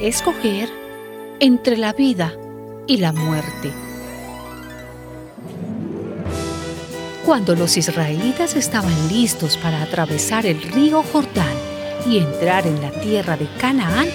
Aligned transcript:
escoger 0.00 0.68
entre 1.40 1.76
la 1.76 1.92
vida 1.92 2.32
y 2.86 2.98
la 2.98 3.12
muerte. 3.12 3.72
Cuando 7.24 7.54
los 7.54 7.76
israelitas 7.76 8.56
estaban 8.56 9.08
listos 9.08 9.56
para 9.56 9.82
atravesar 9.82 10.46
el 10.46 10.62
río 10.62 11.02
Jordán 11.02 11.54
y 12.06 12.18
entrar 12.18 12.66
en 12.66 12.80
la 12.80 12.90
tierra 12.90 13.36
de 13.36 13.46
Canaán, 13.58 14.08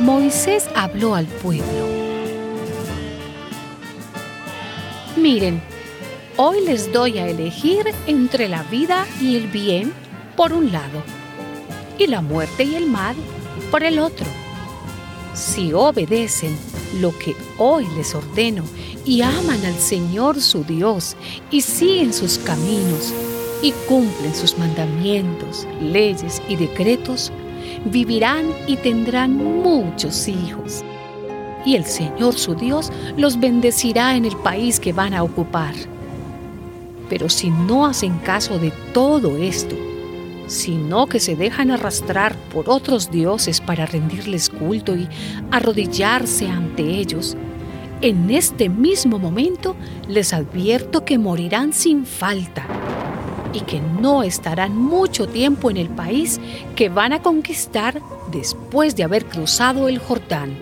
Moisés 0.00 0.68
habló 0.74 1.14
al 1.14 1.26
pueblo. 1.26 1.88
Miren, 5.16 5.62
hoy 6.36 6.64
les 6.64 6.90
doy 6.92 7.18
a 7.18 7.28
elegir 7.28 7.84
entre 8.06 8.48
la 8.48 8.62
vida 8.64 9.06
y 9.20 9.36
el 9.36 9.46
bien 9.48 9.92
por 10.34 10.52
un 10.52 10.72
lado 10.72 11.02
y 11.98 12.06
la 12.06 12.22
muerte 12.22 12.64
y 12.64 12.74
el 12.74 12.86
mal 12.86 13.14
por 13.70 13.84
el 13.84 13.98
otro. 13.98 14.39
Si 15.34 15.72
obedecen 15.72 16.56
lo 17.00 17.16
que 17.16 17.36
hoy 17.58 17.86
les 17.96 18.14
ordeno 18.14 18.64
y 19.04 19.22
aman 19.22 19.64
al 19.64 19.74
Señor 19.74 20.40
su 20.40 20.64
Dios 20.64 21.16
y 21.50 21.60
siguen 21.60 22.12
sus 22.12 22.38
caminos 22.38 23.14
y 23.62 23.72
cumplen 23.88 24.34
sus 24.34 24.58
mandamientos, 24.58 25.66
leyes 25.80 26.42
y 26.48 26.56
decretos, 26.56 27.30
vivirán 27.84 28.52
y 28.66 28.76
tendrán 28.76 29.36
muchos 29.36 30.26
hijos. 30.28 30.82
Y 31.64 31.76
el 31.76 31.84
Señor 31.84 32.34
su 32.34 32.54
Dios 32.54 32.90
los 33.16 33.38
bendecirá 33.38 34.16
en 34.16 34.24
el 34.24 34.36
país 34.36 34.80
que 34.80 34.92
van 34.92 35.14
a 35.14 35.22
ocupar. 35.22 35.74
Pero 37.08 37.28
si 37.28 37.50
no 37.50 37.86
hacen 37.86 38.18
caso 38.18 38.58
de 38.58 38.72
todo 38.92 39.36
esto, 39.36 39.76
sino 40.50 41.06
que 41.06 41.20
se 41.20 41.36
dejan 41.36 41.70
arrastrar 41.70 42.34
por 42.52 42.68
otros 42.68 43.12
dioses 43.12 43.60
para 43.60 43.86
rendirles 43.86 44.50
culto 44.50 44.96
y 44.96 45.08
arrodillarse 45.52 46.48
ante 46.48 46.82
ellos, 46.82 47.36
en 48.00 48.30
este 48.30 48.68
mismo 48.68 49.20
momento 49.20 49.76
les 50.08 50.32
advierto 50.32 51.04
que 51.04 51.18
morirán 51.18 51.72
sin 51.72 52.04
falta 52.04 52.66
y 53.52 53.60
que 53.60 53.80
no 53.80 54.24
estarán 54.24 54.76
mucho 54.76 55.28
tiempo 55.28 55.70
en 55.70 55.76
el 55.76 55.88
país 55.88 56.40
que 56.74 56.88
van 56.88 57.12
a 57.12 57.22
conquistar 57.22 58.02
después 58.32 58.96
de 58.96 59.04
haber 59.04 59.26
cruzado 59.26 59.86
el 59.86 60.00
Jordán. 60.00 60.56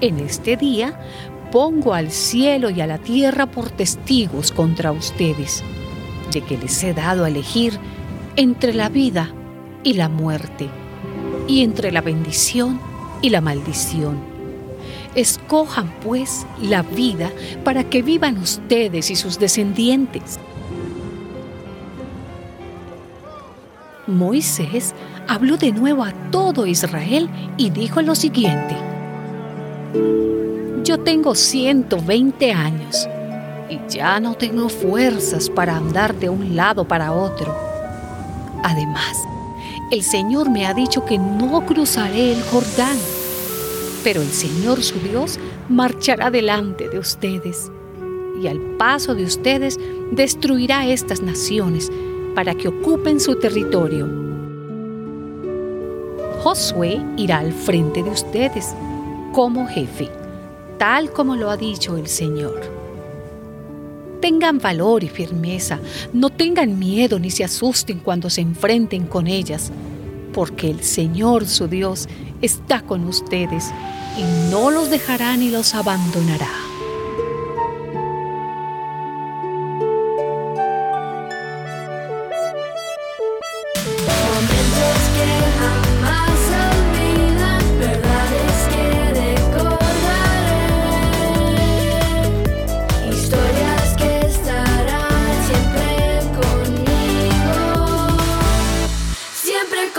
En 0.00 0.20
este 0.20 0.56
día 0.56 0.98
pongo 1.52 1.92
al 1.92 2.10
cielo 2.10 2.70
y 2.70 2.80
a 2.80 2.86
la 2.86 2.96
tierra 2.96 3.44
por 3.44 3.70
testigos 3.70 4.52
contra 4.52 4.90
ustedes, 4.90 5.62
de 6.32 6.40
que 6.40 6.56
les 6.56 6.82
he 6.82 6.94
dado 6.94 7.24
a 7.24 7.28
elegir 7.28 7.78
entre 8.36 8.74
la 8.74 8.90
vida 8.90 9.30
y 9.82 9.94
la 9.94 10.10
muerte, 10.10 10.68
y 11.48 11.62
entre 11.62 11.90
la 11.90 12.02
bendición 12.02 12.78
y 13.22 13.30
la 13.30 13.40
maldición. 13.40 14.18
Escojan 15.14 15.90
pues 16.04 16.46
la 16.60 16.82
vida 16.82 17.30
para 17.64 17.84
que 17.84 18.02
vivan 18.02 18.36
ustedes 18.36 19.10
y 19.10 19.16
sus 19.16 19.38
descendientes. 19.38 20.38
Moisés 24.06 24.94
habló 25.26 25.56
de 25.56 25.72
nuevo 25.72 26.04
a 26.04 26.12
todo 26.30 26.66
Israel 26.66 27.30
y 27.56 27.70
dijo 27.70 28.02
lo 28.02 28.14
siguiente. 28.14 28.76
Yo 30.84 30.98
tengo 30.98 31.34
120 31.34 32.52
años 32.52 33.08
y 33.70 33.80
ya 33.88 34.20
no 34.20 34.34
tengo 34.34 34.68
fuerzas 34.68 35.48
para 35.48 35.76
andar 35.76 36.14
de 36.14 36.28
un 36.28 36.54
lado 36.54 36.86
para 36.86 37.12
otro 37.12 37.75
Además, 38.62 39.16
el 39.90 40.02
Señor 40.02 40.50
me 40.50 40.66
ha 40.66 40.74
dicho 40.74 41.04
que 41.04 41.18
no 41.18 41.64
cruzaré 41.64 42.32
el 42.32 42.42
Jordán, 42.42 42.96
pero 44.02 44.22
el 44.22 44.30
Señor 44.30 44.82
su 44.82 44.98
Dios 44.98 45.38
marchará 45.68 46.30
delante 46.30 46.88
de 46.88 46.98
ustedes 46.98 47.70
y 48.40 48.46
al 48.48 48.60
paso 48.76 49.14
de 49.14 49.24
ustedes 49.24 49.78
destruirá 50.10 50.86
estas 50.86 51.22
naciones 51.22 51.90
para 52.34 52.54
que 52.54 52.68
ocupen 52.68 53.20
su 53.20 53.36
territorio. 53.36 54.08
Josué 56.42 57.00
irá 57.16 57.38
al 57.38 57.52
frente 57.52 58.02
de 58.02 58.10
ustedes 58.10 58.74
como 59.32 59.66
jefe, 59.66 60.10
tal 60.78 61.10
como 61.10 61.34
lo 61.34 61.50
ha 61.50 61.56
dicho 61.56 61.96
el 61.96 62.06
Señor. 62.06 62.75
Tengan 64.20 64.58
valor 64.58 65.04
y 65.04 65.08
firmeza, 65.08 65.78
no 66.12 66.30
tengan 66.30 66.78
miedo 66.78 67.18
ni 67.18 67.30
se 67.30 67.44
asusten 67.44 68.00
cuando 68.00 68.30
se 68.30 68.40
enfrenten 68.40 69.06
con 69.06 69.26
ellas, 69.26 69.70
porque 70.32 70.70
el 70.70 70.82
Señor 70.82 71.46
su 71.46 71.68
Dios 71.68 72.08
está 72.42 72.80
con 72.80 73.04
ustedes 73.04 73.70
y 74.16 74.50
no 74.50 74.70
los 74.70 74.90
dejará 74.90 75.36
ni 75.36 75.50
los 75.50 75.74
abandonará. 75.74 76.65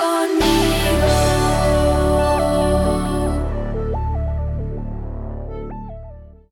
on 0.07 0.39
me. 0.39 0.56